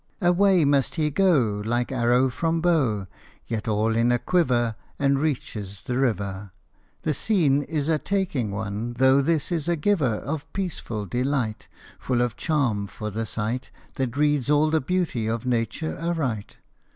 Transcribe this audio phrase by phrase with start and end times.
[0.19, 3.05] Away must he go Like arrow from bow,
[3.45, 6.49] Yet all in a quiver, And reaches the river.
[7.03, 11.67] The scene is a taking one, though this is a giver Of peaceful delight,
[11.99, 16.57] Full of charm for the sight That reads all the beauty of Nature aright.